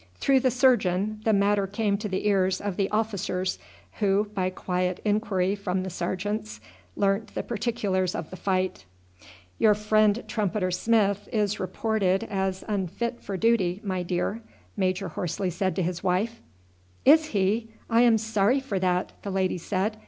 Through 0.15 0.39
the 0.39 0.49
surgeon 0.49 1.21
the 1.25 1.31
matter 1.31 1.67
came 1.67 1.95
to 1.99 2.09
the 2.09 2.25
ears 2.27 2.59
of 2.59 2.75
the 2.75 2.89
officers, 2.89 3.59
who, 3.99 4.31
by 4.33 4.49
quiet 4.49 4.99
inquiry 5.05 5.53
from 5.53 5.83
the 5.83 5.91
sergeants, 5.91 6.59
learnt 6.95 7.35
the 7.35 7.43
particulars 7.43 8.15
of 8.15 8.31
the 8.31 8.35
fight. 8.35 8.85
"Your 9.59 9.75
friend 9.75 10.23
Trumpeter 10.27 10.71
Smith 10.71 11.29
is 11.31 11.59
reported 11.59 12.23
as 12.23 12.63
unfit 12.67 13.21
for 13.21 13.37
duty, 13.37 13.79
my 13.83 14.01
dear," 14.01 14.41
Major 14.75 15.09
Horsley 15.09 15.51
said 15.51 15.75
to 15.75 15.83
his 15.83 16.03
wife. 16.03 16.41
"Is 17.05 17.25
he! 17.27 17.69
I 17.87 18.01
am 18.01 18.17
sorry 18.17 18.59
for 18.59 18.79
that," 18.79 19.11
the 19.21 19.29
lady 19.29 19.59
said. 19.59 19.97